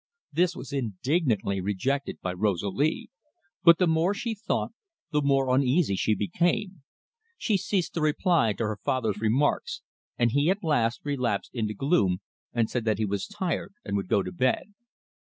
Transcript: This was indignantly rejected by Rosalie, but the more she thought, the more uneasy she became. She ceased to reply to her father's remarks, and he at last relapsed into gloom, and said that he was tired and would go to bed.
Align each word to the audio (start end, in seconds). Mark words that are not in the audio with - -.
This 0.33 0.55
was 0.55 0.73
indignantly 0.73 1.61
rejected 1.61 2.19
by 2.21 2.33
Rosalie, 2.33 3.11
but 3.63 3.77
the 3.77 3.85
more 3.85 4.15
she 4.15 4.33
thought, 4.33 4.71
the 5.11 5.21
more 5.21 5.53
uneasy 5.53 5.95
she 5.95 6.15
became. 6.15 6.81
She 7.37 7.55
ceased 7.55 7.93
to 7.93 8.01
reply 8.01 8.53
to 8.53 8.63
her 8.63 8.79
father's 8.83 9.21
remarks, 9.21 9.83
and 10.17 10.31
he 10.31 10.49
at 10.49 10.63
last 10.63 11.01
relapsed 11.03 11.53
into 11.53 11.75
gloom, 11.75 12.17
and 12.51 12.67
said 12.67 12.83
that 12.85 12.97
he 12.97 13.05
was 13.05 13.27
tired 13.27 13.75
and 13.85 13.95
would 13.95 14.07
go 14.07 14.23
to 14.23 14.31
bed. 14.31 14.73